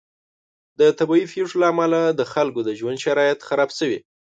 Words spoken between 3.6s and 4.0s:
شوي.